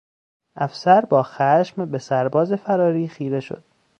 [0.55, 3.63] افسر با خشم به سرباز فراری خیره شد.